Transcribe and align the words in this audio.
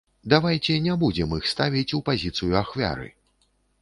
Давайце 0.31 0.77
не 0.85 0.95
будзем 1.03 1.35
іх 1.39 1.45
ставіць 1.53 1.95
у 1.99 1.99
пазіцыю 2.07 2.59
ахвяры! 2.63 3.07